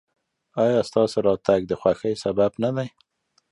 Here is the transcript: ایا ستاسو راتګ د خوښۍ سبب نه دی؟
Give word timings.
ایا 0.63 0.79
ستاسو 0.89 1.17
راتګ 1.27 1.61
د 1.67 1.71
خوښۍ 1.81 2.13
سبب 2.23 2.51
نه 2.63 2.69
دی؟ 2.75 2.87